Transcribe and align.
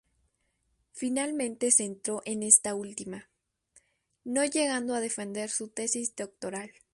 Finalmente 0.93 1.69
centró 1.69 2.23
en 2.25 2.41
esta 2.41 2.73
última, 2.73 3.29
no 4.23 4.43
llegando 4.43 4.95
a 4.95 4.99
defender 4.99 5.51
su 5.51 5.67
tesis 5.67 6.15
doctoral. 6.15 6.71